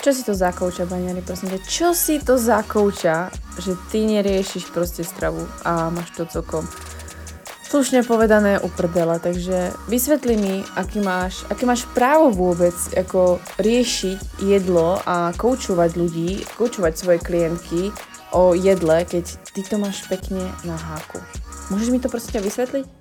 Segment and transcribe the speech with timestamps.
[0.00, 1.60] Čo si to za kouča, Baňari, prosím ťa?
[1.68, 3.28] Čo si to za kouča,
[3.60, 6.64] že ty neriešiš proste stravu a máš to celkom
[7.68, 15.04] slušne povedané uprdele, takže vysvetli mi, aký máš, aký máš právo vôbec ako riešiť jedlo
[15.04, 17.92] a koučovať ľudí, koučovať svoje klientky
[18.32, 21.20] o jedle, keď ty to máš pekne na háku.
[21.68, 23.00] Môžeš mi to prosím vysvetliť?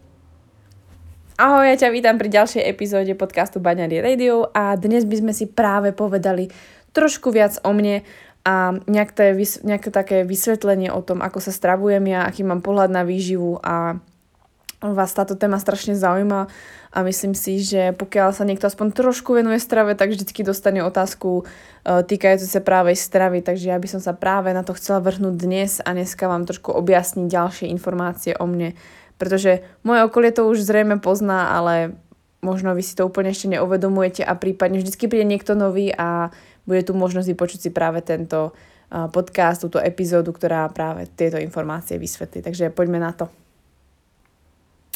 [1.39, 5.47] Ahoj, ja ťa vítam pri ďalšej epizóde podcastu Baňary Radio a dnes by sme si
[5.47, 6.51] práve povedali
[6.92, 8.06] trošku viac o mne
[8.48, 9.36] a nejaké,
[9.68, 14.00] nejaké také vysvetlenie o tom, ako sa stravujem ja, aký mám pohľad na výživu a
[14.79, 16.48] vás táto téma strašne zaujíma
[16.96, 21.43] a myslím si, že pokiaľ sa niekto aspoň trošku venuje strave, tak vždycky dostane otázku
[21.43, 25.36] uh, týkajúcu sa právej stravy, takže ja by som sa práve na to chcela vrhnúť
[25.36, 28.71] dnes a dneska vám trošku objasniť ďalšie informácie o mne,
[29.20, 32.00] pretože moje okolie to už zrejme pozná, ale
[32.39, 36.31] možno vy si to úplne ešte neuvedomujete a prípadne vždycky príde niekto nový a
[36.64, 38.56] bude tu možnosť vypočuť si práve tento
[38.90, 42.42] podcast, túto epizódu, ktorá práve tieto informácie vysvetlí.
[42.42, 43.30] Takže poďme na to.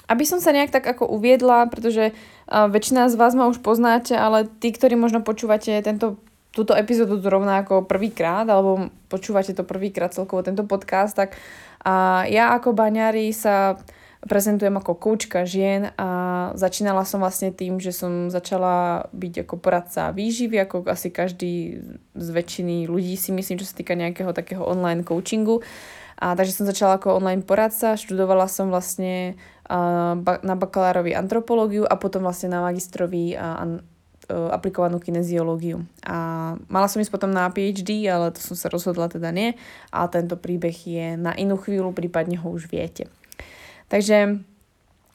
[0.09, 2.11] Aby som sa nejak tak ako uviedla, pretože
[2.49, 6.17] väčšina z vás ma už poznáte, ale tí, ktorí možno počúvate tento,
[6.51, 11.37] túto epizódu zrovna ako prvýkrát, alebo počúvate to prvýkrát celkovo tento podcast, tak
[11.85, 13.79] uh, ja ako baňári sa
[14.23, 16.09] prezentujem ako koučka žien a
[16.55, 21.83] začínala som vlastne tým, že som začala byť ako poradca výživy, ako asi každý
[22.15, 25.59] z väčšiny ľudí si myslím, čo sa týka nejakého takého online coachingu.
[26.23, 29.35] A takže som začala ako online poradca, študovala som vlastne
[29.67, 33.35] na bakalárovi antropológiu a potom vlastne na magistrovi
[34.31, 35.83] aplikovanú kineziológiu.
[36.07, 39.51] A mala som ísť potom na PhD, ale to som sa rozhodla teda nie.
[39.91, 43.11] A tento príbeh je na inú chvíľu, prípadne ho už viete.
[43.93, 44.41] Takže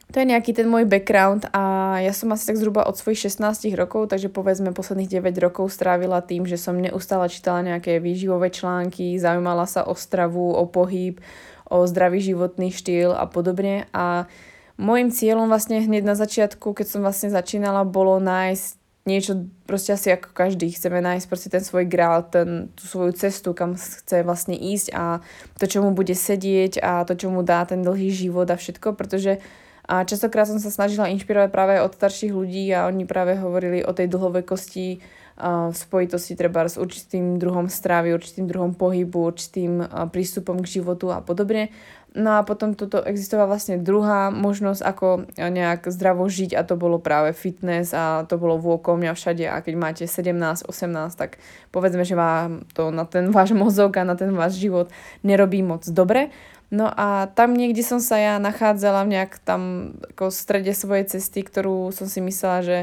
[0.09, 3.75] to je nejaký ten môj background a ja som asi tak zhruba od svojich 16
[3.75, 9.19] rokov, takže povedzme posledných 9 rokov strávila tým, že som neustále čítala nejaké výživové články,
[9.19, 11.19] zaujímala sa o stravu, o pohyb,
[11.67, 13.91] o zdravý životný štýl a podobne.
[13.91, 14.31] A
[14.79, 18.78] môjim cieľom vlastne hneď na začiatku, keď som vlastne začínala, bolo nájsť
[19.09, 20.69] niečo proste asi ako každý.
[20.69, 25.25] Chceme nájsť proste ten svoj grál, ten, tú svoju cestu, kam chce vlastne ísť a
[25.57, 28.93] to, čo mu bude sedieť a to, čo mu dá ten dlhý život a všetko,
[28.93, 29.41] pretože
[29.89, 33.89] a častokrát som sa snažila inšpirovať práve od starších ľudí a oni práve hovorili o
[33.89, 35.01] tej dlhovekosti
[35.39, 41.23] v spojitosti treba s určitým druhom stravy, určitým druhom pohybu, určitým prístupom k životu a
[41.23, 41.71] podobne.
[42.17, 46.97] No a potom toto existovala vlastne druhá možnosť, ako nejak zdravo žiť a to bolo
[46.97, 50.33] práve fitness a to bolo vôkom mňa všade a keď máte 17,
[50.65, 51.37] 18, tak
[51.69, 54.89] povedzme, že vám to na ten váš mozog a na ten váš život
[55.21, 56.33] nerobí moc dobre.
[56.73, 61.45] No a tam niekde som sa ja nachádzala nejak tam ako v strede svojej cesty,
[61.45, 62.77] ktorú som si myslela, že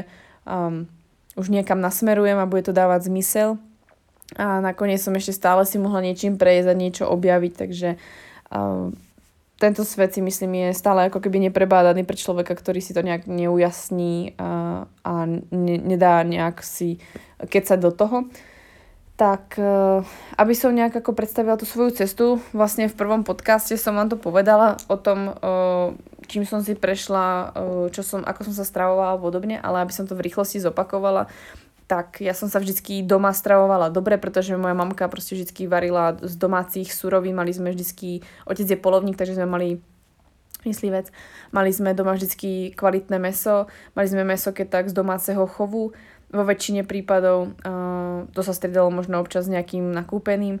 [0.47, 0.87] um,
[1.35, 3.59] už niekam nasmerujem a bude to dávať zmysel.
[4.39, 7.89] A nakoniec som ešte stále si mohla niečím prejsť a niečo objaviť, takže
[8.51, 8.91] uh,
[9.57, 13.25] tento svet si myslím je stále ako keby neprebádaný pre človeka, ktorý si to nejak
[13.25, 15.13] neujasní a, a
[15.49, 17.01] ne, nedá nejak si
[17.41, 18.17] kecať do toho.
[19.17, 20.05] Tak e,
[20.37, 24.17] aby som nejak ako predstavila tú svoju cestu, vlastne v prvom podcaste som vám to
[24.21, 25.41] povedala o tom, e,
[26.29, 27.45] čím som si prešla, e,
[27.89, 31.33] čo som, ako som sa stravovala a podobne, ale aby som to v rýchlosti zopakovala,
[31.87, 36.35] tak ja som sa vždycky doma stravovala dobre, pretože moja mamka proste vždycky varila z
[36.35, 39.69] domácich surovín, mali sme vždycky, otec je polovník, takže sme mali
[40.67, 41.07] myslivec,
[41.55, 45.95] mali sme doma vždycky kvalitné meso, mali sme meso keď tak z domáceho chovu,
[46.27, 50.59] vo väčšine prípadov, uh, to sa striedalo možno občas nejakým nakúpeným,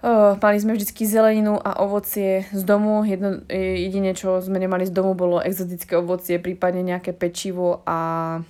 [0.00, 3.04] Uh, mali sme vždycky zeleninu a ovocie z domu.
[3.04, 8.40] Jedno, jedine, čo sme nemali z domu, bolo exotické ovocie, prípadne nejaké pečivo a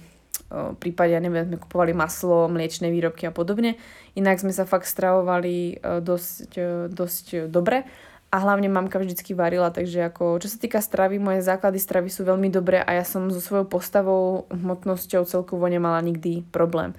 [0.83, 3.79] prípade, ja neviem, sme kupovali maslo, mliečne výrobky a podobne.
[4.19, 6.59] Inak sme sa fakt stravovali dosť,
[6.91, 7.87] dosť dobre
[8.31, 12.23] a hlavne mamka vždycky varila, takže ako, čo sa týka stravy, moje základy stravy sú
[12.23, 16.95] veľmi dobré a ja som so svojou postavou, hmotnosťou celkovo nemala nikdy problém.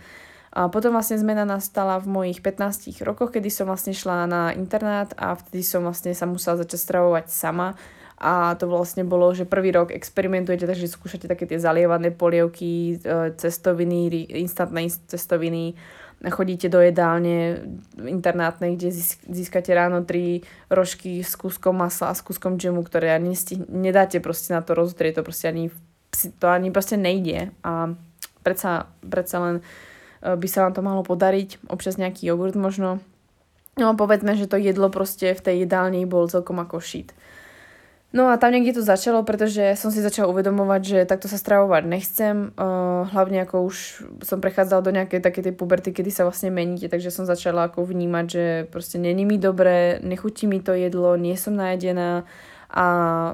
[0.51, 5.15] A potom vlastne zmena nastala v mojich 15 rokoch, kedy som vlastne šla na internát
[5.15, 7.79] a vtedy som vlastne sa musela začať stravovať sama
[8.21, 13.33] a to vlastne bolo, že prvý rok experimentujete, takže skúšate také tie zalievané polievky, e,
[13.33, 15.73] cestoviny, instantné cestoviny,
[16.29, 17.65] chodíte do jedálne
[17.97, 18.93] internátnej, kde
[19.25, 23.33] získate ráno tri rožky s kúskom masla a s kúskom džemu, ktoré ani
[23.65, 25.73] nedáte proste na to roztrieť, to proste ani,
[26.37, 27.97] to ani proste nejde a
[28.45, 29.55] predsa, predsa len
[30.21, 33.01] e, by sa vám to malo podariť, občas nejaký jogurt možno.
[33.81, 37.17] No povedzme, že to jedlo proste v tej jedálni bol celkom ako shit.
[38.11, 41.83] No a tam niekde to začalo, pretože som si začala uvedomovať, že takto sa stravovať
[41.87, 42.51] nechcem.
[42.59, 46.91] Uh, hlavne ako už som prechádzala do nejakej také tej puberty, kedy sa vlastne meníte,
[46.91, 51.39] takže som začala ako vnímať, že proste není mi dobre, nechutí mi to jedlo, nie
[51.39, 52.27] som najedená
[52.71, 52.85] a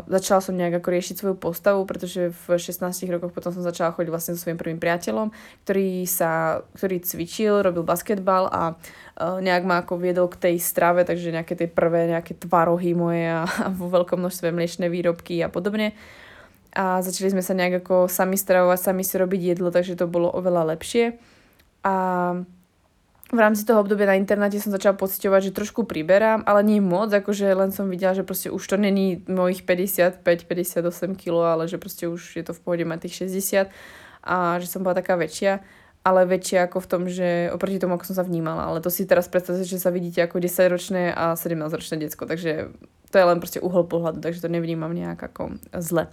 [0.10, 4.10] začala som nejak ako riešiť svoju postavu, pretože v 16 rokoch potom som začala chodiť
[4.10, 5.30] vlastne so svojím prvým priateľom,
[5.62, 11.06] ktorý sa, ktorý cvičil, robil basketbal a uh, nejak ma ako viedol k tej strave,
[11.06, 15.54] takže nejaké tie prvé nejaké tvarohy moje a, a vo veľkom množstve mliečne výrobky a
[15.54, 15.94] podobne.
[16.74, 20.33] A začali sme sa nejak ako sami stravovať, sami si robiť jedlo, takže to bolo
[20.33, 21.13] oveľa lepšie.
[21.86, 21.94] A
[23.27, 27.12] v rámci toho obdobia na internáte som začala pocitovať, že trošku priberám, ale nie moc,
[27.12, 32.07] akože len som videla, že proste už to není mojich 55-58 kg, ale že proste
[32.07, 33.68] už je to v pohode mať tých 60
[34.24, 35.59] a že som bola taká väčšia,
[36.07, 38.63] ale väčšia ako v tom, že oproti tomu, ako som sa vnímala.
[38.63, 42.71] Ale to si teraz predstavte, že sa vidíte ako 10-ročné a 17-ročné decko, takže
[43.12, 46.07] to je len proste uhol pohľadu, takže to nevnímam nejak ako zle.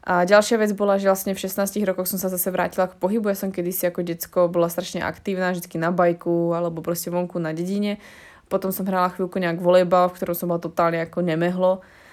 [0.00, 3.28] A ďalšia vec bola, že vlastne v 16 rokoch som sa zase vrátila k pohybu.
[3.28, 7.52] Ja som kedysi ako decko bola strašne aktívna, vždy na bajku alebo proste vonku na
[7.52, 8.00] dedine.
[8.48, 12.09] Potom som hrala chvíľku nejak volejbal, v ktorom som bola totálne ako nemehlo eh,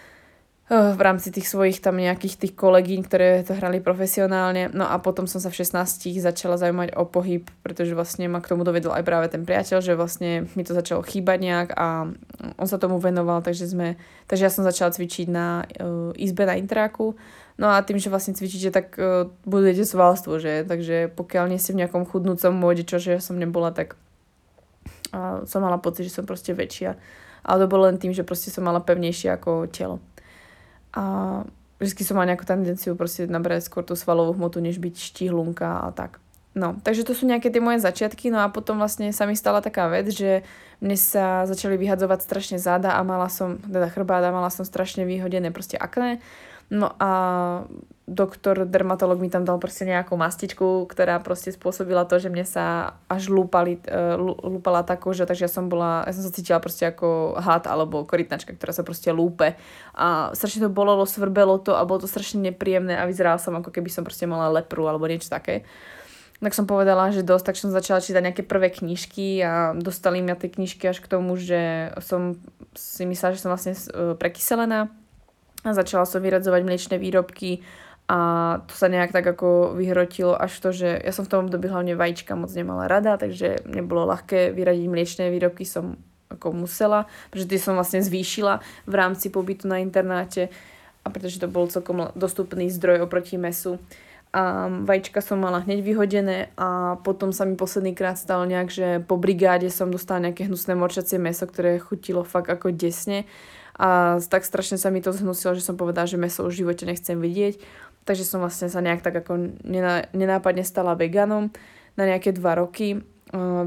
[0.67, 4.67] v rámci tých svojich tam nejakých tých kolegín, ktoré to hrali profesionálne.
[4.75, 8.51] No a potom som sa v 16 začala zaujímať o pohyb, pretože vlastne ma k
[8.51, 12.11] tomu dovedol aj práve ten priateľ, že vlastne mi to začalo chýbať nejak a
[12.59, 13.95] on sa tomu venoval, takže sme,
[14.27, 17.15] takže ja som začala cvičiť na uh, izbe na intráku
[17.57, 20.61] No a tým, že vlastne cvičíte, tak uh, budujete svalstvo, že?
[20.61, 23.97] Takže pokiaľ nie ste v nejakom chudnúcom móde, čo že ja som nebola, tak
[25.09, 26.93] uh, som mala pocit, že som proste väčšia.
[27.41, 29.97] Ale to bolo len tým, že proste som mala pevnejšie ako telo.
[30.95, 31.43] A
[31.79, 35.89] vždy som mala nejakú tendenciu proste nabrať skôr tú svalovú hmotu, než byť štihlunka a
[35.91, 36.19] tak.
[36.57, 39.61] No, takže to sú nejaké tie moje začiatky, no a potom vlastne sa mi stala
[39.61, 40.41] taká vec, že
[40.81, 45.53] mne sa začali vyhadzovať strašne záda a mala som, teda chrbáda, mala som strašne vyhodené
[45.53, 46.17] proste akné
[46.67, 47.11] No a
[48.07, 52.95] doktor, dermatolog mi tam dal proste nejakú mastičku, ktorá proste spôsobila to, že mne sa
[53.11, 56.87] až lúpali, uh, lúpala tá koža, takže ja som bola, ja som sa cítila proste
[56.87, 59.59] ako had alebo korytnačka, ktorá sa proste lúpe.
[59.91, 63.75] A strašne to bolelo, svrbelo to a bolo to strašne nepríjemné a vyzerala som ako
[63.75, 65.67] keby som proste mala lepru alebo niečo také.
[66.39, 70.31] Tak som povedala, že dosť, tak som začala čítať nejaké prvé knižky a dostali mi
[70.31, 72.39] tie knižky až k tomu, že som
[72.71, 74.93] si myslela, že som vlastne e, prekyselená
[75.65, 77.65] a začala som vyradzovať mliečne výrobky
[78.07, 78.19] a
[78.63, 81.99] to sa nejak tak ako vyhrotilo až to, že ja som v tom období hlavne
[81.99, 85.99] vajíčka moc nemala rada, takže nebolo ľahké vyradiť mliečne výrobky, som
[86.31, 90.47] ako musela, pretože tie som vlastne zvýšila v rámci pobytu na internáte
[91.03, 93.75] a pretože to bol celkom dostupný zdroj oproti mesu.
[94.35, 98.87] A vajíčka som mala hneď vyhodené a potom sa mi posledný krát stalo nejak, že
[99.03, 103.23] po brigáde som dostala nejaké hnusné morčacie meso, ktoré chutilo fakt ako desne
[103.77, 107.21] a tak strašne sa mi to zhnusilo, že som povedala, že meso v živote nechcem
[107.21, 107.61] vidieť.
[108.07, 109.59] Takže som vlastne sa nejak tak ako
[110.15, 111.51] nenápadne stala veganom
[111.99, 113.03] na nejaké dva roky.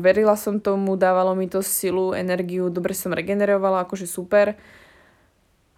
[0.00, 4.56] Verila som tomu, dávalo mi to silu, energiu, dobre som regenerovala, akože super.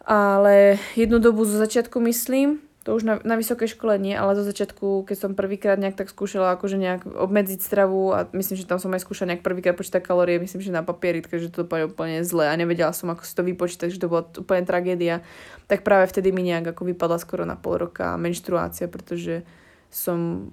[0.06, 4.42] Ale jednu dobu zo začiatku myslím, to už na, na vysokej škole nie, ale zo
[4.42, 8.82] začiatku, keď som prvýkrát nejak tak skúšala akože nejak obmedziť stravu a myslím, že tam
[8.82, 12.26] som aj skúšala nejak prvýkrát počítať kalórie, myslím, že na papieri, takže to dopadlo úplne
[12.26, 15.22] zle a nevedela som, ako si to vypočítať, že to bola úplne tragédia.
[15.70, 19.46] Tak práve vtedy mi nejak ako vypadla skoro na pol roka menštruácia, pretože
[19.86, 20.50] som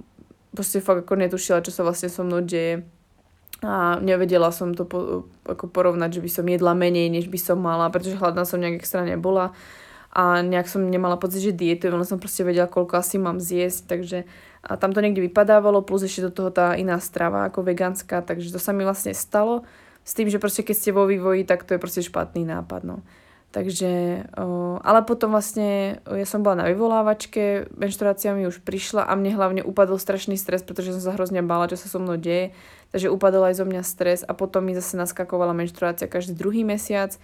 [0.53, 2.85] proste fakt ako netušila, čo sa vlastne so mnou deje
[3.59, 7.59] a nevedela som to po, ako porovnať, že by som jedla menej, než by som
[7.59, 9.51] mala, pretože hladná som nejak extra nebola
[10.09, 13.81] a nejak som nemala pocit, že dietujem, len som proste vedela, koľko asi mám zjesť,
[13.85, 14.17] takže
[14.59, 18.51] a tam to niekde vypadávalo, plus ešte do toho tá iná strava ako vegánska, takže
[18.51, 19.63] to sa mi vlastne stalo
[20.03, 22.99] s tým, že proste keď ste vo vývoji, tak to je proste špatný nápad, no.
[23.49, 23.89] Takže,
[24.85, 29.61] ale potom vlastne ja som bola na vyvolávačke, menštruácia mi už prišla a mne hlavne
[29.65, 32.53] upadol strašný stres, pretože som sa hrozne bála, čo sa so mnou deje.
[32.93, 37.17] Takže upadol aj zo mňa stres a potom mi zase naskakovala menštruácia každý druhý mesiac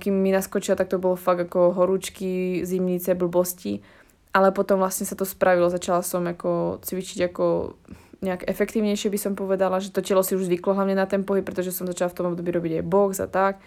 [0.00, 3.84] kým mi naskočila, tak to bolo fakt ako horúčky, zimnice, blbosti.
[4.32, 7.76] Ale potom vlastne sa to spravilo, začala som ako cvičiť ako
[8.18, 11.46] nejak efektívnejšie by som povedala, že to telo si už zvyklo hlavne na ten pohyb,
[11.46, 13.62] pretože som začala v tom období robiť aj box a tak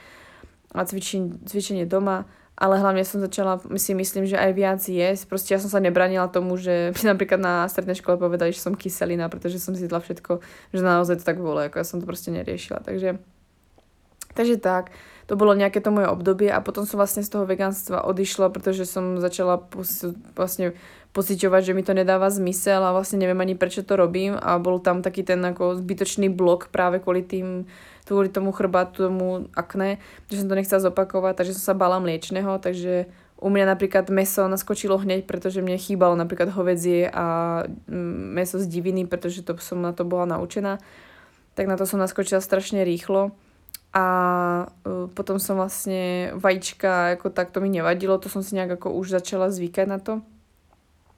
[0.72, 5.24] a cvičenie, cvičenie doma, ale hlavne som začala si myslím, že aj viac jesť.
[5.28, 8.76] Proste ja som sa nebranila tomu, že mi napríklad na strednej škole povedali, že som
[8.76, 10.44] kyselina, pretože som si jedla všetko,
[10.76, 12.84] že naozaj to tak bolo, ako ja som to proste neriešila.
[12.84, 13.24] Takže,
[14.34, 14.92] takže tak
[15.32, 18.84] to bolo nejaké to moje obdobie a potom som vlastne z toho vegánstva odišla, pretože
[18.84, 20.76] som začala pos- vlastne
[21.16, 24.80] pociťovať, že mi to nedáva zmysel a vlastne neviem ani prečo to robím a bol
[24.84, 27.68] tam taký ten ako zbytočný blok práve kvôli tým
[28.12, 32.60] kvôli tomu chrbátu, tomu akné, že som to nechcela zopakovať, takže som sa bala mliečného,
[32.60, 33.08] takže
[33.42, 37.26] u mňa napríklad meso naskočilo hneď, pretože mne chýbalo napríklad hovedzie a
[37.66, 40.78] mm, meso z diviny, pretože to som na to bola naučená.
[41.56, 43.34] Tak na to som naskočila strašne rýchlo.
[43.92, 44.06] A
[44.88, 48.96] uh, potom som vlastne vajíčka, ako tak to mi nevadilo, to som si nejak ako
[48.96, 50.24] už začala zvykať na to.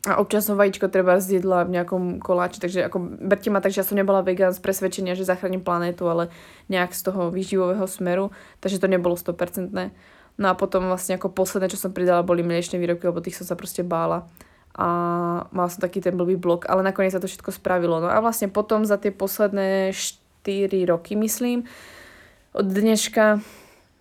[0.03, 3.79] A občas som vajíčko treba zjedla v nejakom koláči, takže ako berte ma tak, že
[3.79, 6.27] ja som nebola vegán z presvedčenia, že zachránim planétu, ale
[6.67, 8.27] nejak z toho výživového smeru,
[8.59, 9.71] takže to nebolo 100%.
[10.35, 13.47] No a potom vlastne ako posledné, čo som pridala, boli mliečne výrobky, lebo tých som
[13.47, 14.27] sa proste bála.
[14.75, 14.87] A
[15.55, 18.03] mala som taký ten blbý blok, ale nakoniec sa to všetko spravilo.
[18.03, 21.63] No a vlastne potom za tie posledné 4 roky, myslím,
[22.53, 23.41] od dneška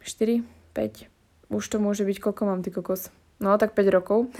[0.05, 0.45] 4,
[0.77, 1.09] 5,
[1.53, 3.09] už to môže byť, koľko mám ty kokos?
[3.41, 4.29] No tak 5 rokov.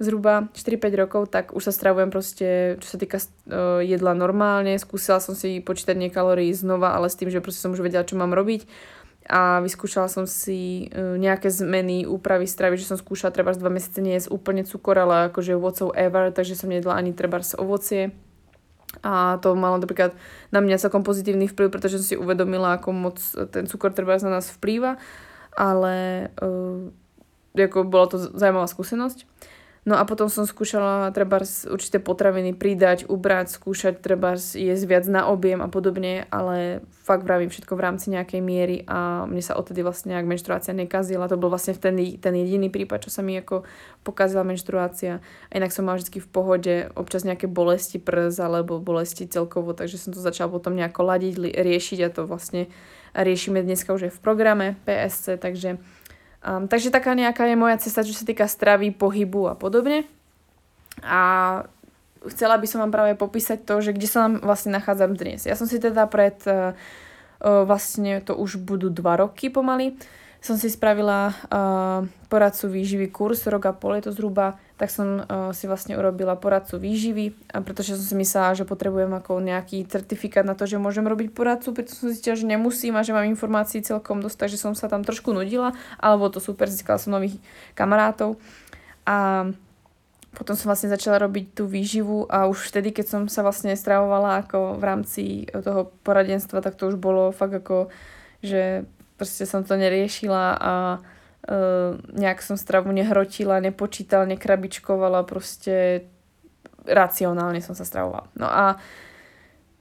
[0.00, 4.80] zhruba 4-5 rokov, tak už sa stravujem proste, čo sa týka uh, jedla normálne.
[4.80, 8.16] Skúsila som si počítať kalórií znova, ale s tým, že proste som už vedela, čo
[8.16, 8.64] mám robiť.
[9.28, 14.00] A vyskúšala som si uh, nejaké zmeny, úpravy stravy, že som skúšala treba 2 mesiace
[14.00, 18.16] nie jesť úplne cukor, ale akože whatsoever, takže som nejedla ani treba z ovocie.
[19.06, 20.18] A to malo napríklad
[20.50, 23.16] na mňa celkom pozitívny vplyv, pretože som si uvedomila, ako moc
[23.54, 24.98] ten cukor treba na nás vplýva.
[25.54, 26.90] Ale uh,
[27.54, 29.26] ako bola to zaujímavá skúsenosť.
[29.88, 31.40] No a potom som skúšala treba
[31.72, 37.48] určité potraviny pridať, ubrať, skúšať treba jesť viac na objem a podobne, ale fakt vravím
[37.48, 41.32] všetko v rámci nejakej miery a mne sa odtedy vlastne nejak menštruácia nekazila.
[41.32, 43.64] To bol vlastne ten, ten jediný prípad, čo sa mi ako
[44.04, 45.24] pokazila menštruácia.
[45.48, 49.96] A inak som mala vždy v pohode, občas nejaké bolesti prs alebo bolesti celkovo, takže
[49.96, 52.68] som to začala potom nejako ladiť, riešiť a to vlastne
[53.16, 55.80] riešime dneska už aj v programe PSC, takže
[56.40, 60.08] Um, takže taká nejaká je moja cesta, čo sa týka stravy, pohybu a podobne.
[61.04, 61.20] A
[62.32, 65.44] chcela by som vám práve popísať to, že kde sa nám vlastne nachádzam dnes.
[65.44, 66.72] Ja som si teda pred, uh,
[67.40, 69.96] vlastne to už budú dva roky pomaly,
[70.40, 75.20] som si spravila uh, poradcu výživy kurz, rok a pol je to zhruba, tak som
[75.20, 79.84] uh, si vlastne urobila poradcu výživy, a pretože som si myslela, že potrebujem ako nejaký
[79.84, 83.28] certifikát na to, že môžem robiť poradcu, preto som zistila, že nemusím a že mám
[83.28, 87.36] informácií celkom dosť, takže som sa tam trošku nudila, alebo to super, získala som nových
[87.76, 88.40] kamarátov.
[89.04, 89.52] A
[90.32, 94.46] potom som vlastne začala robiť tú výživu a už vtedy, keď som sa vlastne stravovala
[94.46, 97.92] ako v rámci toho poradenstva, tak to už bolo fakt ako,
[98.40, 98.88] že
[99.20, 100.72] proste som to neriešila a
[102.14, 106.04] nejak som stravu nehrotila, nepočítala, nekrabičkovala, proste
[106.84, 108.28] racionálne som sa stravovala.
[108.36, 108.76] No a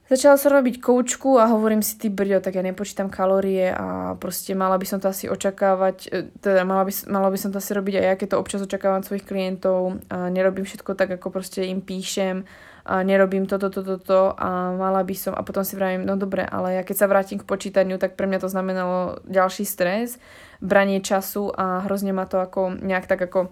[0.10, 4.56] začala som robiť koučku a hovorím si, ty brďo, tak ja nepočítam kalórie a proste
[4.56, 7.72] mala by som to asi očakávať, e, teda mala by, mala by som to asi
[7.76, 11.64] robiť aj ja, keď to občas očakávam svojich klientov a nerobím všetko tak, ako proste
[11.68, 12.44] im píšem
[12.90, 16.42] a nerobím toto, toto, toto a mala by som a potom si vravím, no dobre,
[16.42, 20.18] ale ja keď sa vrátim k počítaniu, tak pre mňa to znamenalo ďalší stres,
[20.60, 23.52] branie času a hrozne ma to ako nejak tak ako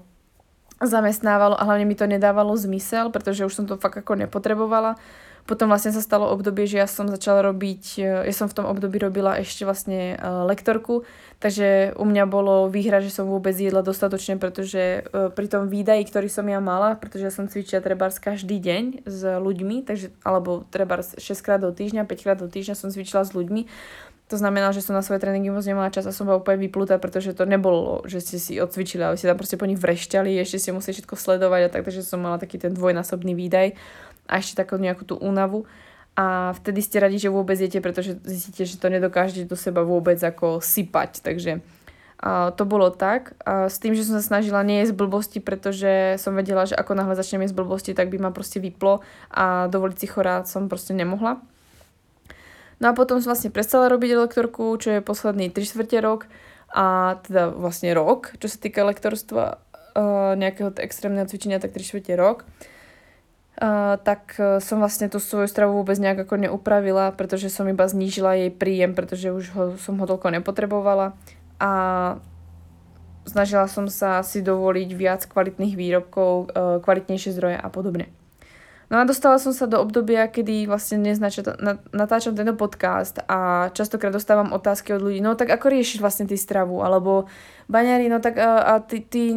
[0.77, 4.99] zamestnávalo a hlavne mi to nedávalo zmysel, pretože už som to fakt ako nepotrebovala.
[5.47, 8.99] Potom vlastne sa stalo obdobie, že ja som začala robiť, ja som v tom období
[8.99, 11.07] robila ešte vlastne e, lektorku,
[11.39, 16.03] takže u mňa bolo výhra, že som vôbec jedla dostatočne, pretože e, pri tom výdaji,
[16.03, 20.67] ktorý som ja mala, pretože ja som cvičila trebárs každý deň s ľuďmi, takže, alebo
[20.67, 23.71] trebárs 6 krát do týždňa, 5 krát do týždňa som cvičila s ľuďmi,
[24.27, 26.99] to znamená, že som na svoje tréningy moc nemala čas a som bola úplne vyplutá,
[26.99, 30.59] pretože to nebolo, že ste si odcvičili, ale ste tam proste po nich vrešťali, ešte
[30.59, 33.79] ste museli všetko sledovať a tak, takže som mala taký ten dvojnásobný výdaj
[34.27, 35.63] a ešte takú nejakú tú únavu.
[36.17, 40.17] A vtedy ste radi, že vôbec jete, pretože zistíte, že to nedokážete do seba vôbec
[40.17, 41.21] ako sypať.
[41.21, 41.61] Takže
[42.17, 43.37] a to bolo tak.
[43.45, 46.97] A s tým, že som sa snažila nie jesť blbosti, pretože som vedela, že ako
[46.97, 50.97] náhle začnem jesť blbosti, tak by ma proste vyplo a dovoliť si chorá som proste
[50.97, 51.37] nemohla.
[52.77, 56.29] No a potom som vlastne prestala robiť lektorku, čo je posledný 3 čtvrte rok
[56.69, 59.43] a teda vlastne rok, čo sa týka lektorstva
[59.97, 62.45] uh, nejakého extrémneho cvičenia, tak 3 čtvrte rok.
[63.57, 67.89] Uh, tak uh, som vlastne tú svoju stravu vôbec nejak ako neupravila, pretože som iba
[67.89, 71.17] znížila jej príjem, pretože už ho, som ho toľko nepotrebovala
[71.57, 71.71] a
[73.25, 76.53] snažila som sa si dovoliť viac kvalitných výrobkov,
[76.85, 78.13] kvalitnejšie zdroje a podobne.
[78.87, 81.19] No a dostala som sa do obdobia, kedy vlastne dnes
[81.91, 86.39] natáčam tento podcast a častokrát dostávam otázky od ľudí, no tak ako riešiš vlastne ty
[86.39, 87.27] stravu, alebo
[87.67, 89.35] baňari, no tak a, a ty, ty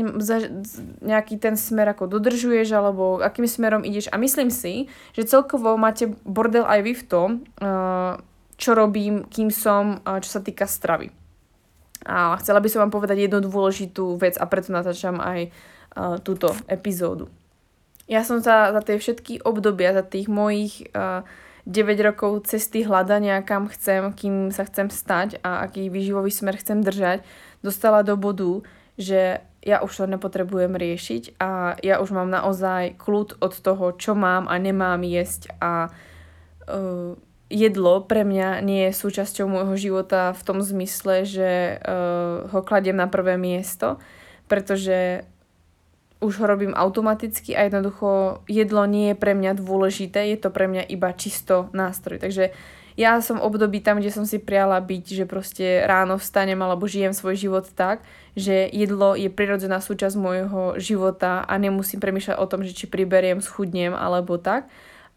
[1.02, 4.87] nejaký ten smer ako dodržuješ, alebo akým smerom ideš a myslím si,
[5.19, 7.28] že celkovo máte bordel aj vy v tom,
[8.54, 11.11] čo robím, kým som, čo sa týka stravy.
[12.07, 15.50] A chcela by som vám povedať jednu dôležitú vec a preto natáčam aj
[16.23, 17.26] túto epizódu.
[18.10, 21.22] Ja som sa za tie všetky obdobia, za tých mojich uh,
[21.62, 26.82] 9 rokov cesty hľadania, kam chcem, kým sa chcem stať a aký výživový smer chcem
[26.82, 27.22] držať,
[27.62, 28.66] dostala do bodu,
[28.98, 34.18] že ja už to nepotrebujem riešiť a ja už mám naozaj kľud od toho, čo
[34.18, 35.92] mám a nemám jesť a
[36.66, 37.14] uh,
[37.46, 42.96] jedlo pre mňa nie je súčasťou môjho života v tom zmysle, že uh, ho kladiem
[42.96, 44.00] na prvé miesto,
[44.48, 45.28] pretože
[46.20, 50.68] už ho robím automaticky a jednoducho jedlo nie je pre mňa dôležité, je to pre
[50.68, 52.20] mňa iba čisto nástroj.
[52.20, 52.52] Takže
[53.00, 57.16] ja som období tam, kde som si priala byť, že proste ráno vstanem alebo žijem
[57.16, 58.04] svoj život tak,
[58.36, 63.40] že jedlo je prirodzená súčasť môjho života a nemusím premýšľať o tom, že či priberiem,
[63.40, 64.68] schudnem alebo tak.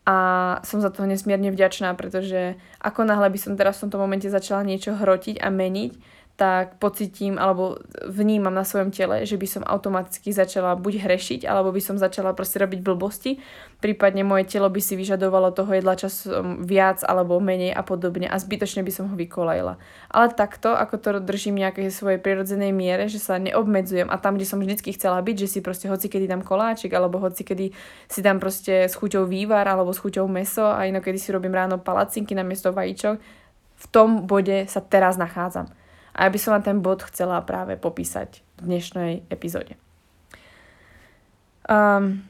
[0.03, 4.27] A som za to nesmierne vďačná, pretože ako náhle by som teraz v tomto momente
[4.27, 5.91] začala niečo hrotiť a meniť,
[6.33, 7.77] tak pocitím alebo
[8.09, 12.33] vnímam na svojom tele, že by som automaticky začala buď hrešiť, alebo by som začala
[12.33, 13.37] proste robiť blbosti,
[13.77, 18.41] prípadne moje telo by si vyžadovalo toho jedla časom viac alebo menej a podobne a
[18.41, 19.77] zbytočne by som ho vykolajila.
[20.09, 24.49] Ale takto, ako to držím nejakej svojej prirodzenej miere, že sa neobmedzujem a tam, kde
[24.49, 27.77] som vždycky chcela byť, že si proste hoci kedy dám koláčik alebo hoci kedy
[28.09, 31.77] si dám proste s chuťou vývar alebo s chuťou meso a inokedy si robím ráno
[31.77, 33.21] palacinky na miesto vajíčok,
[33.83, 35.82] v tom bode sa teraz nachádzam.
[36.13, 39.75] A ja by som vám ten bod chcela práve popísať v dnešnej epizóde.
[41.65, 42.21] Um,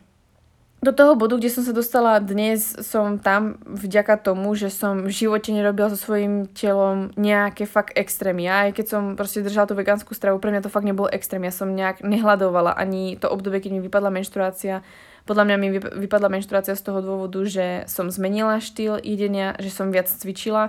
[0.83, 5.15] do toho bodu, kde som sa dostala dnes, som tam vďaka tomu, že som v
[5.15, 8.51] živote nerobila so svojím telom nejaké fakt extrémy.
[8.51, 11.47] Aj keď som proste držala tú vegánsku stravu, pre mňa to fakt nebolo extrém.
[11.47, 14.83] Ja som nejak nehľadovala ani to obdobie, keď mi vypadla menštruácia.
[15.23, 19.87] Podľa mňa mi vypadla menštruácia z toho dôvodu, že som zmenila štýl jedenia, že som
[19.87, 20.67] viac cvičila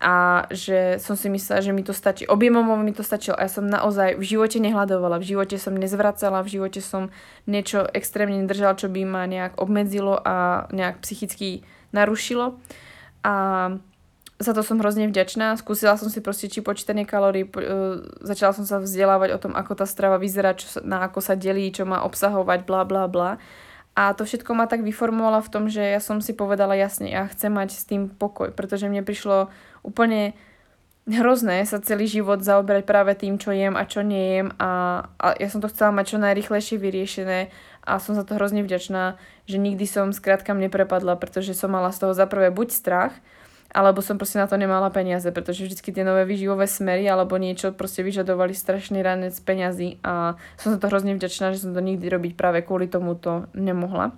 [0.00, 2.24] a že som si myslela, že mi to stačí.
[2.24, 6.40] Objemovo mi to stačilo a ja som naozaj v živote nehľadovala, v živote som nezvracala,
[6.40, 7.12] v živote som
[7.44, 12.56] niečo extrémne nedržala, čo by ma nejak obmedzilo a nejak psychicky narušilo.
[13.28, 13.34] A
[14.40, 15.52] za to som hrozne vďačná.
[15.60, 19.52] Skúsila som si proste či počítanie kalórií, po, uh, začala som sa vzdelávať o tom,
[19.52, 23.04] ako tá strava vyzerá, čo sa, na ako sa delí, čo má obsahovať, bla bla
[23.04, 23.36] bla.
[23.92, 27.28] A to všetko ma tak vyformovala v tom, že ja som si povedala jasne, ja
[27.28, 29.52] chcem mať s tým pokoj, pretože mne prišlo
[29.82, 30.36] úplne
[31.08, 35.48] hrozné sa celý život zaoberať práve tým, čo jem a čo nejem a, a ja
[35.48, 37.50] som to chcela mať čo najrychlejšie vyriešené
[37.82, 39.16] a som za to hrozne vďačná,
[39.48, 43.14] že nikdy som skrátka neprepadla, pretože som mala z toho za prvé buď strach,
[43.70, 47.70] alebo som proste na to nemala peniaze, pretože vždycky tie nové výživové smery alebo niečo
[47.70, 52.06] proste vyžadovali strašný ranec peňazí a som za to hrozne vďačná, že som to nikdy
[52.10, 54.12] robiť práve kvôli tomuto nemohla.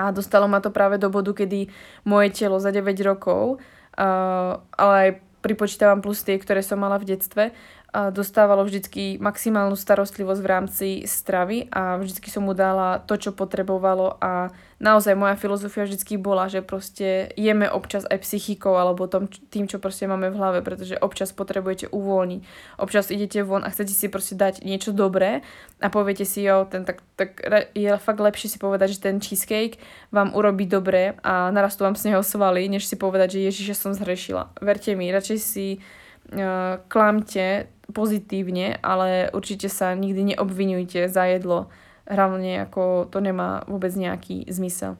[0.00, 1.68] A dostalo ma to práve do bodu, kedy
[2.08, 3.60] moje telo za 9 rokov,
[3.96, 5.10] ale aj
[5.44, 7.52] pripočítavam plus tie, ktoré som mala v detstve,
[7.94, 14.18] dostávalo vždycky maximálnu starostlivosť v rámci stravy a vždycky som mu dala to, čo potrebovalo
[14.18, 14.50] a
[14.82, 19.78] naozaj moja filozofia vždycky bola, že proste jeme občas aj psychikou alebo tom, tým, čo
[19.78, 22.40] proste máme v hlave, pretože občas potrebujete uvoľniť.
[22.82, 25.46] Občas idete von a chcete si proste dať niečo dobré
[25.78, 27.38] a poviete si, jo, ten, tak, tak
[27.78, 29.78] je fakt lepšie si povedať, že ten cheesecake
[30.10, 33.94] vám urobí dobre a narastú vám z neho svaly, než si povedať, že Ježiš, som
[33.94, 34.50] zhrešila.
[34.58, 35.78] Verte mi, radšej si
[36.90, 41.68] klamte pozitívne, ale určite sa nikdy neobvinujte za jedlo,
[42.08, 44.96] hlavne ako to nemá vôbec nejaký zmysel.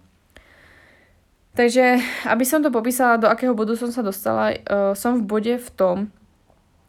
[1.55, 5.55] Takže, aby som to popísala, do akého bodu som sa dostala, uh, som v bode
[5.55, 5.97] v tom,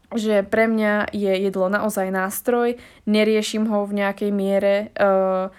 [0.10, 5.54] že pre mňa je jedlo naozaj nástroj, neriešim ho v nejakej miere, uh,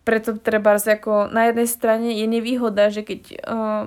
[0.00, 3.36] preto treba ako na jednej strane je nevýhoda, že keď uh,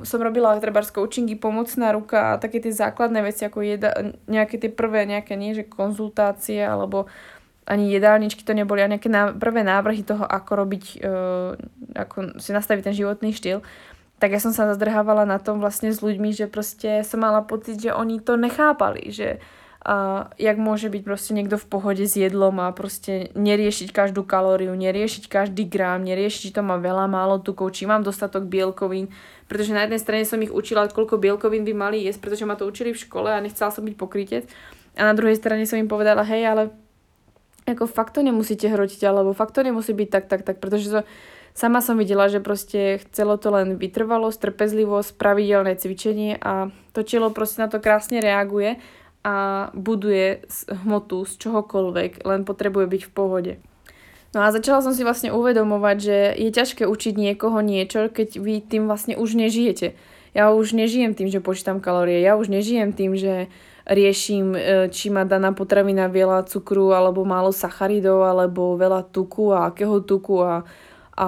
[0.05, 3.89] som robila treba coachingy, pomocná ruka a také tie základné veci ako jeda,
[4.29, 7.09] nejaké tie prvé nejaké nie, že konzultácie alebo
[7.65, 11.57] ani jedálničky to neboli a nejaké ná, prvé návrhy toho, ako robiť, uh,
[11.97, 13.65] ako si nastaviť ten životný štýl,
[14.21, 17.81] tak ja som sa zadrhávala na tom vlastne s ľuďmi, že proste som mala pocit,
[17.81, 22.15] že oni to nechápali, že uh, a jak môže byť proste niekto v pohode s
[22.15, 27.43] jedlom a proste neriešiť každú kalóriu, neriešiť každý grám, neriešiť, či to má veľa, málo
[27.43, 29.11] tukov, či mám dostatok bielkovín,
[29.51, 32.63] pretože na jednej strane som ich učila, koľko bielkovín by mali jesť, pretože ma to
[32.63, 34.47] učili v škole a nechcela som byť pokrytec.
[34.95, 36.71] A na druhej strane som im povedala, hej, ale
[37.67, 40.99] ako fakt to nemusíte hrotiť, alebo fakt to nemusí byť tak, tak, tak, pretože to,
[41.51, 47.35] sama som videla, že proste chcelo to len vytrvalosť, trpezlivosť, pravidelné cvičenie a to telo
[47.35, 48.79] proste na to krásne reaguje
[49.23, 53.53] a buduje hmotu z čohokoľvek, len potrebuje byť v pohode.
[54.33, 58.65] No a začala som si vlastne uvedomovať, že je ťažké učiť niekoho niečo, keď vy
[58.65, 59.93] tým vlastne už nežijete.
[60.33, 63.53] Ja už nežijem tým, že počítam kalórie, ja už nežijem tým, že
[63.85, 69.69] riešim, e, či má daná potravina veľa cukru, alebo málo sacharidov, alebo veľa tuku a
[69.69, 70.65] akého tuku a,
[71.13, 71.27] a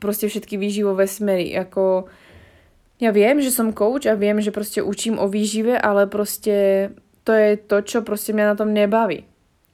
[0.00, 1.52] proste všetky výživové smery.
[1.60, 2.08] Ako,
[2.96, 6.88] ja viem, že som coach a viem, že proste učím o výžive, ale proste
[7.26, 9.26] to je to, čo proste mňa na tom nebaví.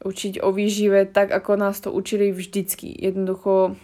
[0.03, 2.91] učiť o výžive tak, ako nás to učili vždycky.
[2.91, 3.79] Jednoducho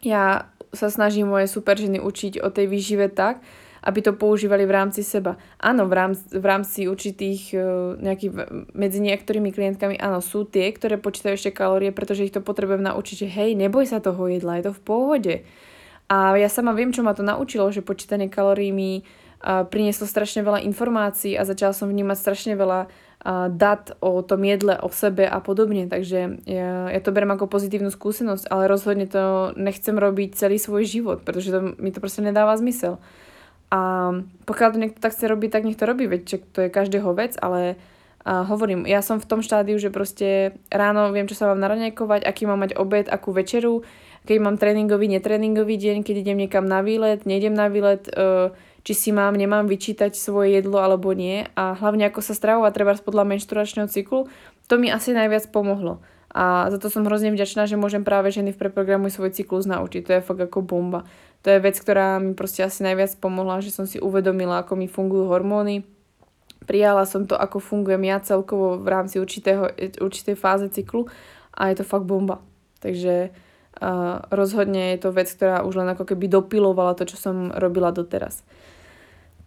[0.00, 3.44] ja sa snažím moje superženy učiť o tej výžive tak,
[3.84, 5.36] aby to používali v rámci seba.
[5.60, 7.60] Áno, v rámci, v rámci určitých uh,
[8.00, 8.32] nejakých,
[8.72, 13.26] medzi niektorými klientkami, áno, sú tie, ktoré počítajú ešte kalórie, pretože ich to potrebujem naučiť,
[13.26, 15.34] že hej, neboj sa toho jedla, je to v pohode.
[16.08, 20.42] A ja sama viem, čo ma to naučilo, že počítanie kalórií mi uh, prinieslo strašne
[20.42, 22.90] veľa informácií a začala som vnímať strašne veľa
[23.50, 25.90] dát o tom jedle, o sebe a podobne.
[25.90, 30.86] Takže ja, ja to berem ako pozitívnu skúsenosť, ale rozhodne to nechcem robiť celý svoj
[30.86, 33.02] život, pretože to, mi to proste nedáva zmysel.
[33.68, 34.10] A
[34.48, 37.36] pokiaľ to niekto tak chce robiť, tak nech to robí, veď to je každého vec,
[37.36, 37.76] ale
[38.28, 42.28] a hovorím, ja som v tom štádiu, že proste ráno viem, čo sa mám naranejkovať,
[42.28, 43.88] aký mám mať obed, akú večeru,
[44.28, 48.52] keď mám tréningový, netréningový deň, keď idem niekam na výlet, nejdem na výlet, uh,
[48.88, 52.96] či si mám, nemám vyčítať svoje jedlo alebo nie a hlavne ako sa stravovať treba
[52.96, 54.32] podľa menšturačného cyklu,
[54.64, 56.00] to mi asi najviac pomohlo.
[56.32, 60.08] A za to som hrozne vďačná, že môžem práve ženy v preprogramu svoj cyklus naučiť.
[60.08, 61.04] To je fakt ako bomba.
[61.44, 64.88] To je vec, ktorá mi proste asi najviac pomohla, že som si uvedomila, ako mi
[64.88, 65.84] fungujú hormóny.
[66.64, 69.68] Prijala som to, ako fungujem ja celkovo v rámci určitého,
[70.00, 71.12] určitej fáze cyklu
[71.52, 72.40] a je to fakt bomba.
[72.80, 77.52] Takže uh, rozhodne je to vec, ktorá už len ako keby dopilovala to, čo som
[77.52, 78.44] robila doteraz.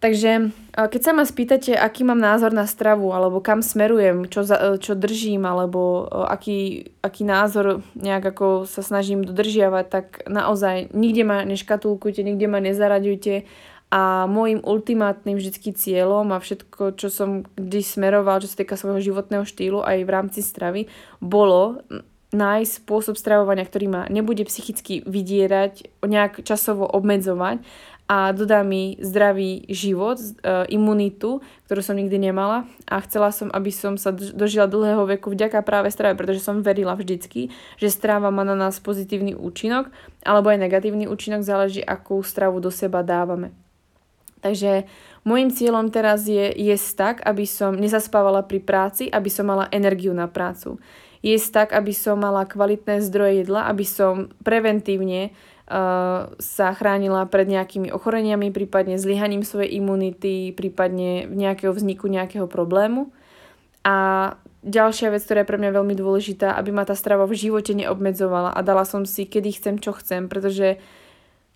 [0.02, 4.74] Takže keď sa ma spýtate, aký mám názor na stravu, alebo kam smerujem, čo, za,
[4.82, 11.46] čo držím, alebo aký, aký názor nejak ako sa snažím dodržiavať, tak naozaj nikde ma
[11.46, 13.46] neškatulkujte, nikde ma nezaraďujte.
[13.92, 19.04] A môjim ultimátnym vždycky cieľom a všetko, čo som kdy smeroval, čo sa týka svojho
[19.04, 20.90] životného štýlu aj v rámci stravy,
[21.22, 21.84] bolo
[22.32, 27.60] nájsť spôsob stravovania, ktorý ma nebude psychicky vydierať, nejak časovo obmedzovať
[28.10, 30.26] a dodá mi zdravý život, e,
[30.74, 35.62] imunitu, ktorú som nikdy nemala a chcela som, aby som sa dožila dlhého veku vďaka
[35.64, 39.88] práve strave, pretože som verila vždycky, že strava má na nás pozitívny účinok
[40.26, 43.54] alebo aj negatívny účinok, záleží akú stravu do seba dávame.
[44.42, 44.90] Takže
[45.22, 50.10] môjim cieľom teraz je jesť tak, aby som nezaspávala pri práci, aby som mala energiu
[50.10, 50.82] na prácu.
[51.22, 55.30] Jesť tak, aby som mala kvalitné zdroje jedla, aby som preventívne
[56.36, 63.08] sa chránila pred nejakými ochoreniami, prípadne zlyhaním svojej imunity, prípadne nejakého vzniku nejakého problému.
[63.82, 63.96] A
[64.62, 68.52] ďalšia vec, ktorá je pre mňa veľmi dôležitá, aby ma tá strava v živote neobmedzovala
[68.52, 70.78] a dala som si, kedy chcem, čo chcem, pretože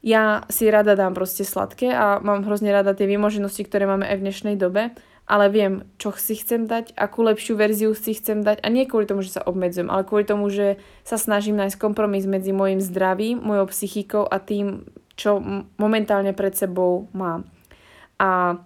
[0.01, 4.17] ja si rada dám proste sladké a mám hrozne rada tie vymoženosti, ktoré máme aj
[4.19, 4.95] v dnešnej dobe
[5.27, 8.63] ale viem, čo si chcem dať, akú lepšiu verziu si chcem dať.
[8.63, 12.31] A nie kvôli tomu, že sa obmedzujem, ale kvôli tomu, že sa snažím nájsť kompromis
[12.31, 14.87] medzi môjim zdravím, mojou psychikou a tým,
[15.19, 15.43] čo
[15.83, 17.43] momentálne pred sebou mám.
[18.23, 18.63] A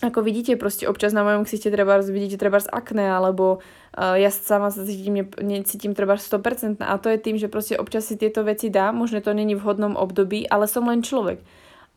[0.00, 4.32] ako vidíte, proste občas na mojom ksichte treba vidíte treba z akné, alebo uh, ja
[4.32, 8.16] sama sa cítim, ne, necítim treba 100% a to je tým, že proste občas si
[8.16, 11.44] tieto veci dám, možno to není v hodnom období, ale som len človek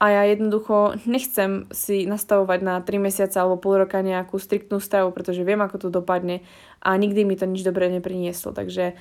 [0.04, 5.16] a ja jednoducho nechcem si nastavovať na 3 mesiace alebo pol roka nejakú striktnú stravu,
[5.16, 6.44] pretože viem, ako to dopadne
[6.84, 8.52] a nikdy mi to nič dobré neprinieslo.
[8.52, 9.00] Takže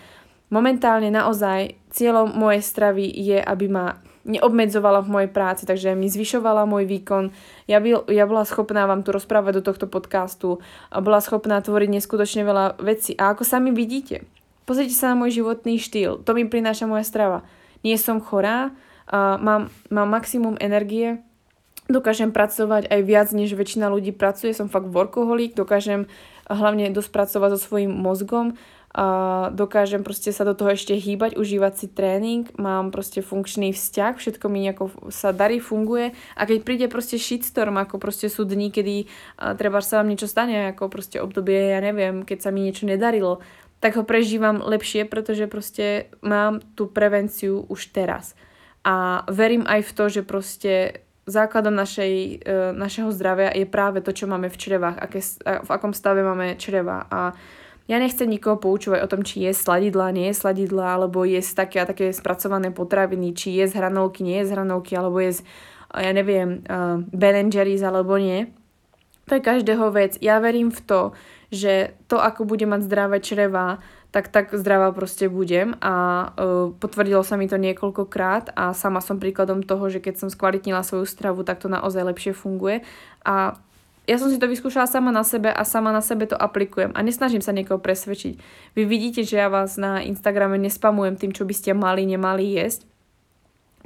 [0.54, 6.70] momentálne naozaj cieľom mojej stravy je, aby ma neobmedzovala v mojej práci, takže mi zvyšovala
[6.70, 7.34] môj výkon.
[7.66, 10.62] Ja, by, ja bola schopná vám tu rozprávať do tohto podcastu
[10.94, 13.18] bola schopná tvoriť neskutočne veľa vecí.
[13.18, 14.22] A ako sami vidíte,
[14.62, 17.42] pozrite sa na môj životný štýl, to mi prináša moja strava.
[17.82, 18.70] Nie som chorá,
[19.12, 21.20] a mám, mám maximum energie,
[21.92, 26.08] dokážem pracovať aj viac, než väčšina ľudí pracuje, som fakt workoholik, dokážem
[26.48, 28.56] hlavne dosť pracovať so svojím mozgom,
[28.92, 34.20] a dokážem proste sa do toho ešte hýbať, užívať si tréning, mám proste funkčný vzťah,
[34.20, 36.12] všetko mi nejako sa darí, funguje.
[36.36, 39.08] A keď príde proste shitstorm, ako proste sú dní, kedy
[39.56, 43.40] treba sa vám niečo stane, ako proste obdobie, ja neviem, keď sa mi niečo nedarilo,
[43.80, 48.36] tak ho prežívam lepšie, pretože proste mám tú prevenciu už teraz.
[48.82, 54.10] A verím aj v to, že proste základom našej, e, našeho zdravia je práve to,
[54.10, 55.22] čo máme v črevách, aké,
[55.62, 57.06] v akom stave máme čreva.
[57.06, 57.30] A
[57.86, 61.82] ja nechcem nikoho poučovať o tom, či je sladidla, nie je sladidla, alebo je také
[61.82, 65.40] a také spracované potraviny, či je z hranolky, nie je z hranolky, alebo je z,
[65.90, 68.48] ja neviem, uh, Ben Jerry's, alebo nie.
[69.26, 70.18] To je každého vec.
[70.22, 71.00] Ja verím v to,
[71.50, 75.74] že to, ako bude mať zdravé čreva, tak tak zdravá proste budem.
[75.80, 80.28] A uh, potvrdilo sa mi to niekoľkokrát a sama som príkladom toho, že keď som
[80.28, 82.84] skvalitnila svoju stravu, tak to naozaj lepšie funguje.
[83.24, 83.56] A
[84.04, 87.00] ja som si to vyskúšala sama na sebe a sama na sebe to aplikujem a
[87.06, 88.34] nesnažím sa niekoho presvedčiť.
[88.74, 92.82] Vy vidíte, že ja vás na Instagrame nespamujem tým, čo by ste mali, nemali jesť,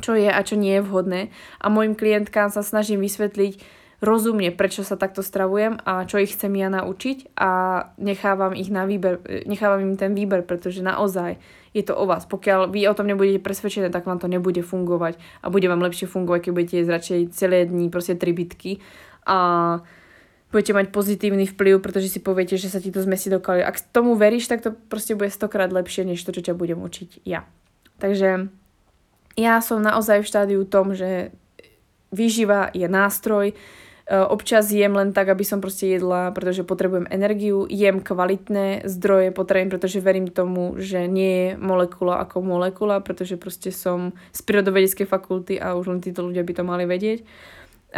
[0.01, 1.21] čo je a čo nie je vhodné.
[1.61, 3.61] A mojim klientkám sa snažím vysvetliť
[4.05, 7.51] rozumne, prečo sa takto stravujem a čo ich chcem ja naučiť a
[7.97, 11.41] nechávam ich na výber, nechávam im ten výber, pretože naozaj
[11.73, 12.29] je to o vás.
[12.29, 16.09] Pokiaľ vy o tom nebudete presvedčené, tak vám to nebude fungovať a bude vám lepšie
[16.09, 18.85] fungovať, keď budete jesť radšej celé dní proste tri bitky
[19.25, 19.81] a
[20.53, 23.65] budete mať pozitívny vplyv, pretože si poviete, že sa ti to zmesí do kalórií.
[23.65, 27.25] Ak tomu veríš, tak to proste bude stokrát lepšie, než to, čo ťa budem učiť
[27.25, 27.45] ja.
[27.97, 28.53] Takže
[29.37, 31.33] ja som naozaj v štádiu tom, že
[32.09, 33.53] výživa je nástroj,
[34.07, 37.67] občas jem len tak, aby som proste jedla, pretože potrebujem energiu.
[37.67, 43.75] Jem kvalitné zdroje potravín, pretože verím tomu, že nie je molekula ako molekula, pretože proste
[43.75, 47.27] som z prírodovedeckej fakulty a už len títo ľudia by to mali vedieť.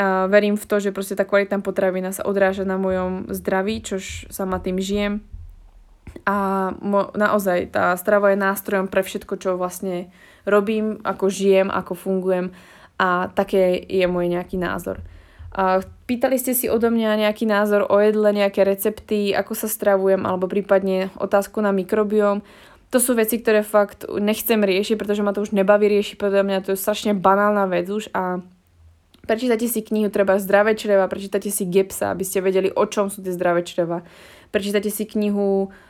[0.00, 4.32] A verím v to, že proste tá kvalitná potravina sa odráža na mojom zdraví, čož
[4.32, 5.20] sama tým žijem.
[6.24, 10.08] A mo- naozaj tá strava je nástrojom pre všetko, čo vlastne
[10.48, 12.56] robím, ako žijem, ako fungujem
[12.96, 15.04] a také je môj nejaký názor.
[16.08, 20.48] Pýtali ste si odo mňa nejaký názor o jedle, nejaké recepty, ako sa stravujem, alebo
[20.48, 22.44] prípadne otázku na mikrobióm.
[22.88, 26.58] To sú veci, ktoré fakt nechcem riešiť, pretože ma to už nebaví riešiť, podľa mňa
[26.64, 28.40] to je strašne banálna vec už a
[29.28, 33.20] prečítate si knihu treba Zdravé čreva, prečítate si Gepsa, aby ste vedeli, o čom sú
[33.20, 34.00] tie zdravé čreva.
[34.48, 35.87] Prečítate si knihu uh,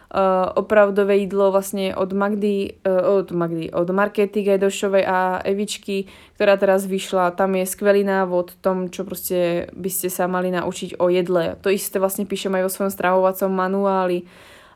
[0.57, 6.09] opravdové jídlo vlastne od Magdy, uh, od Magdy, od Markety Gajdošovej a Evičky,
[6.40, 7.37] ktorá teraz vyšla.
[7.37, 11.61] Tam je skvelý návod tom, čo proste by ste sa mali naučiť o jedle.
[11.61, 14.25] To isté vlastne píšem aj vo svojom stravovacom manuáli.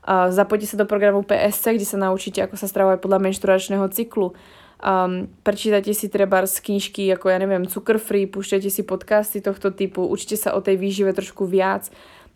[0.05, 4.37] Uh, zapojte sa do programu PSC, kde sa naučíte, ako sa stravovať podľa menšturačného cyklu.
[4.83, 9.71] Um, prečítajte si treba z knižky, ako ja neviem, Cukr Free, púšťajte si podcasty tohto
[9.71, 11.87] typu, učte sa o tej výžive trošku viac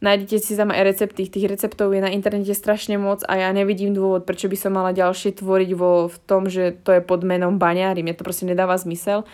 [0.06, 1.26] nájdete si tam aj recepty.
[1.26, 4.94] Tých receptov je na internete strašne moc a ja nevidím dôvod, prečo by som mala
[4.94, 8.06] ďalšie tvoriť vo, v tom, že to je pod menom baňári.
[8.06, 9.26] Mne to proste nedáva zmysel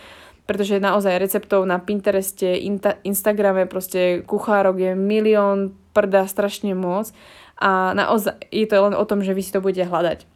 [0.43, 7.15] pretože naozaj receptov na Pintereste, Inta, Instagrame, proste kuchárok je milión, prda strašne moc
[7.55, 10.32] a naozaj je to len o tom, že vy si to budete hľadať.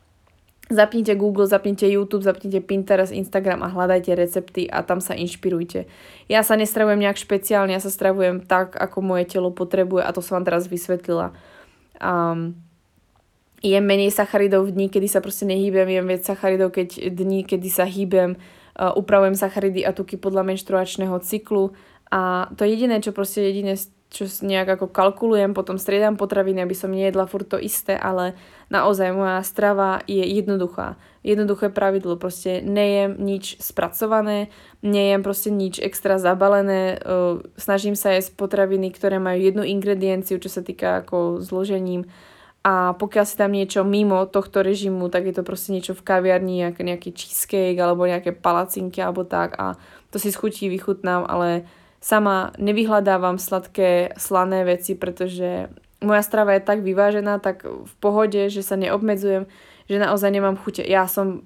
[0.68, 5.88] Zapnite Google, zapnite YouTube, zapnite Pinterest, Instagram a hľadajte recepty a tam sa inšpirujte.
[6.28, 10.20] Ja sa nestravujem nejak špeciálne, ja sa stravujem tak, ako moje telo potrebuje a to
[10.20, 11.32] som vám teraz vysvetlila.
[12.04, 12.60] Um,
[13.64, 17.70] jem menej sacharidov v dní, kedy sa proste nehýbem, jem viac sacharidov, keď dní, kedy
[17.72, 21.72] sa hýbem, uh, upravujem sacharidy a tuky podľa menštruačného cyklu
[22.12, 26.96] a to jediné, čo proste jediné čo nejak ako kalkulujem, potom striedam potraviny, aby som
[26.96, 28.40] nejedla furt to isté, ale
[28.72, 30.96] naozaj moja strava je jednoduchá.
[31.28, 34.48] Jednoduché pravidlo, proste nejem nič spracované,
[34.80, 37.04] nejem proste nič extra zabalené,
[37.60, 42.08] snažím sa jesť potraviny, ktoré majú jednu ingredienciu, čo sa týka ako zložením
[42.68, 46.68] a pokiaľ si tam niečo mimo tohto režimu, tak je to proste niečo v kaviarni,
[46.76, 49.80] nejaký cheesecake alebo nejaké palacinky alebo tak a
[50.12, 51.64] to si schutí, vychutnám, ale
[52.00, 55.70] sama nevyhľadávam sladké, slané veci, pretože
[56.02, 59.50] moja strava je tak vyvážená, tak v pohode, že sa neobmedzujem,
[59.90, 60.86] že naozaj nemám chute.
[60.86, 61.42] Ja som,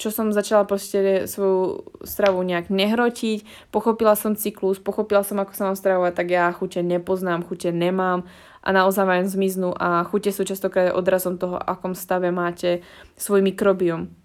[0.00, 5.64] čo som začala proste svoju stravu nejak nehrotiť, pochopila som cyklus, pochopila som, ako sa
[5.68, 8.24] mám stravovať, tak ja chute nepoznám, chute nemám
[8.64, 12.80] a naozaj vám zmiznú a chute sú častokrát odrazom toho, akom stave máte
[13.20, 14.19] svoj mikrobiom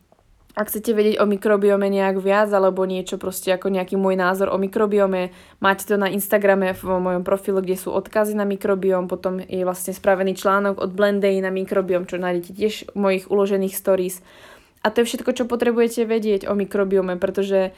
[0.56, 4.56] ak chcete vedieť o mikrobiome nejak viac alebo niečo proste ako nejaký môj názor o
[4.56, 9.68] mikrobiome, máte to na Instagrame v mojom profilu, kde sú odkazy na mikrobiom, potom je
[9.68, 14.24] vlastne spravený článok od Blendej na mikrobiom, čo nájdete tiež v mojich uložených stories.
[14.80, 17.76] A to je všetko, čo potrebujete vedieť o mikrobiome, pretože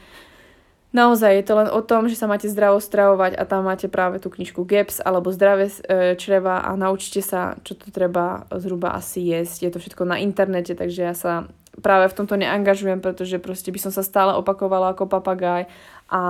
[0.88, 4.24] Naozaj je to len o tom, že sa máte zdravo stravovať a tam máte práve
[4.24, 9.20] tú knižku GAPS alebo zdravé e, čreva a naučte sa, čo to treba zhruba asi
[9.20, 9.68] jesť.
[9.68, 11.44] Je to všetko na internete, takže ja sa
[11.80, 15.70] práve v tomto neangažujem, pretože proste by som sa stále opakovala ako papagaj
[16.10, 16.20] a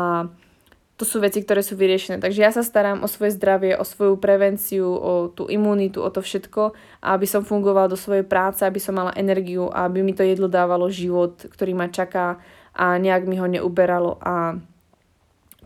[0.98, 2.18] to sú veci, ktoré sú vyriešené.
[2.18, 6.18] Takže ja sa starám o svoje zdravie, o svoju prevenciu, o tú imunitu, o to
[6.18, 10.50] všetko aby som fungovala do svojej práce, aby som mala energiu aby mi to jedlo
[10.50, 12.42] dávalo život, ktorý ma čaká
[12.74, 14.58] a nejak mi ho neuberalo a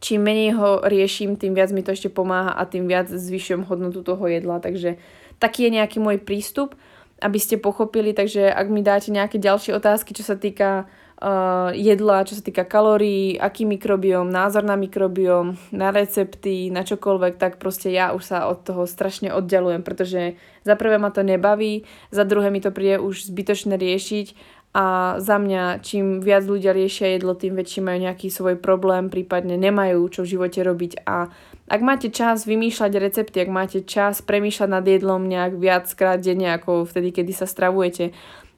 [0.02, 4.02] čím menej ho riešim, tým viac mi to ešte pomáha a tým viac zvyšujem hodnotu
[4.02, 4.58] toho jedla.
[4.58, 4.98] Takže
[5.38, 6.74] taký je nejaký môj prístup
[7.22, 10.90] aby ste pochopili, takže ak mi dáte nejaké ďalšie otázky, čo sa týka
[11.22, 17.38] uh, jedla, čo sa týka kalórií, aký mikrobióm, názor na mikrobióm, na recepty, na čokoľvek,
[17.38, 20.34] tak proste ja už sa od toho strašne oddalujem, pretože
[20.66, 25.36] za prvé ma to nebaví, za druhé mi to príde už zbytočné riešiť a za
[25.36, 30.24] mňa, čím viac ľudia riešia jedlo, tým väčší majú nejaký svoj problém, prípadne nemajú čo
[30.24, 31.28] v živote robiť a
[31.72, 36.84] ak máte čas vymýšľať recepty, ak máte čas premýšľať nad jedlom nejak viackrát denne ako
[36.84, 38.12] vtedy, kedy sa stravujete,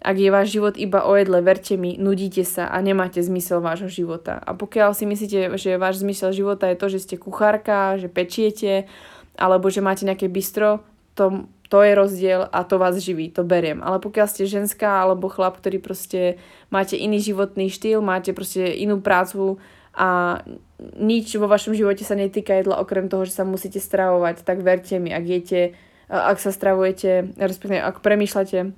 [0.05, 3.89] Ak je váš život iba o jedle, verte mi, nudíte sa a nemáte zmysel vášho
[3.89, 4.37] života.
[4.37, 8.85] A pokiaľ si myslíte, že váš zmysel života je to, že ste kuchárka, že pečiete,
[9.41, 10.85] alebo že máte nejaké bistro,
[11.17, 13.81] to, to je rozdiel a to vás živí, to beriem.
[13.81, 16.37] Ale pokiaľ ste ženská alebo chlap, ktorý proste
[16.69, 19.57] máte iný životný štýl, máte proste inú prácu
[19.95, 20.43] a
[20.99, 24.99] nič vo vašom živote sa netýka jedla okrem toho, že sa musíte stravovať, tak verte
[24.99, 25.79] mi, ak jete,
[26.11, 28.75] ak sa stravujete, respektíve ak premýšľate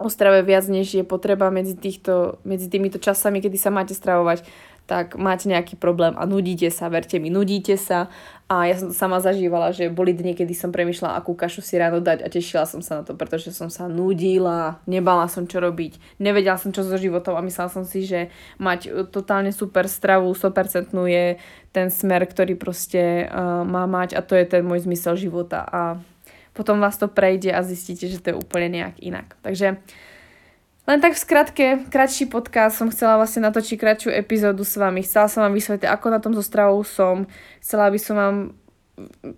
[0.00, 4.48] o strave viac, než je potreba medzi, týchto, medzi týmito časami, kedy sa máte stravovať,
[4.86, 8.10] tak máte nejaký problém a nudíte sa, verte mi, nudíte sa.
[8.50, 11.78] A ja som to sama zažívala, že boli dni, kedy som premyšľala, akú kašu si
[11.78, 15.62] ráno dať a tešila som sa na to, pretože som sa nudila, nebala som čo
[15.62, 18.26] robiť, nevedela som čo so životom a myslela som si, že
[18.58, 21.38] mať totálne super stravu, 100% je
[21.70, 25.62] ten smer, ktorý proste uh, má mať a to je ten môj zmysel života.
[25.70, 25.80] A
[26.50, 29.38] potom vás to prejde a zistíte, že to je úplne nejak inak.
[29.46, 29.78] Takže
[30.90, 35.06] len tak v skratke, kratší podcast, som chcela vlastne natočiť kratšiu epizódu s vami.
[35.06, 37.30] Chcela som vám vysvetliť, ako na tom so stravou som.
[37.62, 38.36] Chcela by som vám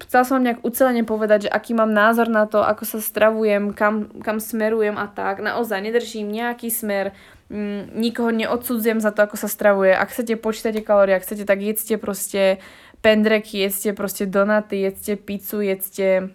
[0.03, 3.71] chcela som vám nejak ucelene povedať, že aký mám názor na to, ako sa stravujem,
[3.71, 5.39] kam, kam smerujem a tak.
[5.39, 7.15] Naozaj nedržím nejaký smer,
[7.47, 9.95] mm, nikoho neodsudzujem za to, ako sa stravuje.
[9.95, 12.59] Ak chcete počítať kalórie, ak chcete, tak jedzte proste
[13.07, 16.35] pendreky, jedzte proste donaty, jedzte pizzu, jedzte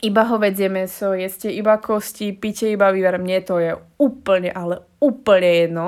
[0.00, 5.50] iba hovedzie meso, jeste iba kosti, píte iba vývar, mne to je úplne, ale úplne
[5.64, 5.86] jedno.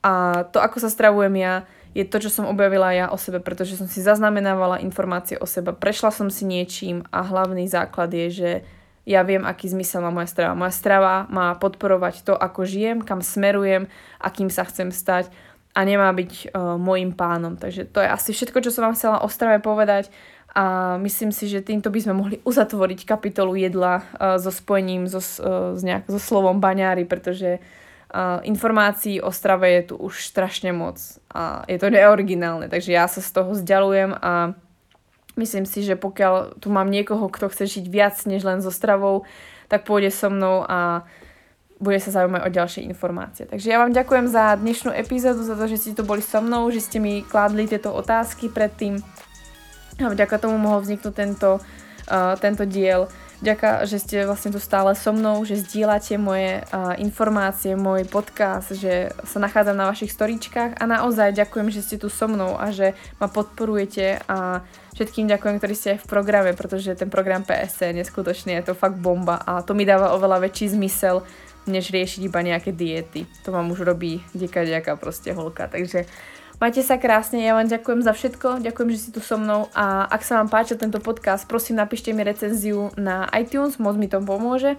[0.00, 1.64] A to, ako sa stravujem ja,
[1.96, 5.74] je to, čo som objavila ja o sebe, pretože som si zaznamenávala informácie o sebe,
[5.74, 8.50] prešla som si niečím a hlavný základ je, že
[9.08, 10.54] ja viem, aký zmysel má moja strava.
[10.54, 13.90] Moja strava má podporovať to, ako žijem, kam smerujem,
[14.22, 15.32] akým sa chcem stať
[15.74, 17.58] a nemá byť uh, môjim pánom.
[17.58, 20.10] Takže to je asi všetko, čo som vám chcela o strave povedať
[20.50, 25.22] a myslím si, že týmto by sme mohli uzatvoriť kapitolu jedla uh, so spojením so,
[25.22, 30.74] uh, s nejak, so slovom baňári, pretože uh, informácií o strave je tu už strašne
[30.74, 30.98] moc
[31.30, 34.58] a je to neoriginálne, takže ja sa z toho vzdialujem a
[35.38, 39.22] myslím si, že pokiaľ tu mám niekoho, kto chce žiť viac než len so stravou,
[39.70, 41.06] tak pôjde so mnou a
[41.80, 43.48] bude sa zaujímať o ďalšie informácie.
[43.48, 46.68] Takže ja vám ďakujem za dnešnú epizódu, za to, že ste tu boli so mnou,
[46.68, 49.00] že ste mi kládli tieto otázky predtým
[50.04, 53.10] a vďaka tomu mohol vzniknúť tento, uh, tento diel.
[53.40, 58.76] Ďaká, že ste vlastne tu stále so mnou, že zdieľate moje uh, informácie, môj podcast,
[58.76, 62.68] že sa nachádzam na vašich storičkách a naozaj ďakujem, že ste tu so mnou a
[62.68, 64.60] že ma podporujete a
[64.92, 68.74] všetkým ďakujem, ktorí ste aj v programe, pretože ten program PSC je neskutočný, je to
[68.76, 71.24] fakt bomba a to mi dáva oveľa väčší zmysel,
[71.64, 73.24] než riešiť iba nejaké diety.
[73.48, 75.64] To vám už robí ďaká ďaká proste holka.
[75.64, 76.04] Takže
[76.60, 80.04] Majte sa krásne, ja vám ďakujem za všetko, ďakujem, že si tu so mnou a
[80.12, 84.20] ak sa vám páčil tento podcast, prosím napíšte mi recenziu na iTunes, moc mi to
[84.20, 84.76] pomôže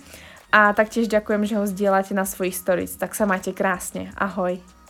[0.53, 3.01] a taktiež ďakujem, že ho zdieľate na svojich stories.
[3.01, 4.13] Tak sa majte krásne.
[4.13, 4.80] Ahoj.